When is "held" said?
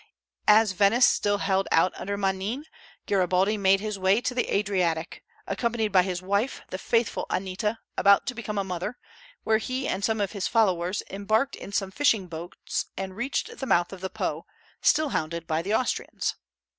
1.37-1.67